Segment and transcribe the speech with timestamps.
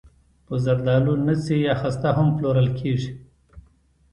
[0.47, 3.11] د زردالو نڅي یا خسته هم پلورل کیږي.